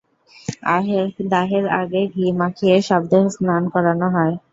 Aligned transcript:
দাহের 1.27 1.65
আগে 1.73 2.01
ঘি 2.13 2.25
মাখিয়ে 2.39 2.75
শবদেহ 2.81 3.23
স্নান 3.35 3.63
করানো 3.73 4.07
হয়। 4.15 4.35